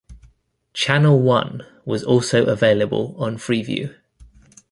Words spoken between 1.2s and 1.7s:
One,